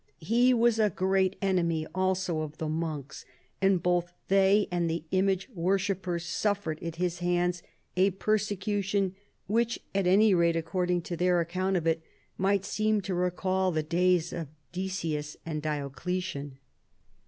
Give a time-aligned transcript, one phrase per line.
[0.23, 3.23] He was a great enemy also of the monks,
[3.61, 7.61] and both they and the image worshippers suffered at his hands
[7.95, 9.13] a persecution
[9.45, 12.01] which (at any rate according to their account of it)
[12.35, 16.57] might seem to recall the days of Decius and Diocletian.